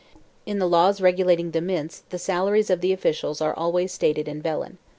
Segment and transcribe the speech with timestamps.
[0.47, 4.41] In the laws regulating the mints the salaries of the officials are always stated in
[4.41, 4.79] vellon.